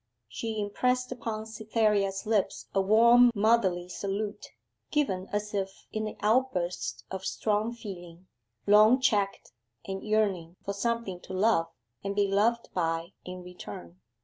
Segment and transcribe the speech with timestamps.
[0.27, 4.47] She impressed upon Cytherea's lips a warm motherly salute,
[4.89, 8.25] given as if in the outburst of strong feeling,
[8.65, 9.51] long checked,
[9.85, 11.67] and yearning for something to love
[12.03, 14.01] and be loved by in return.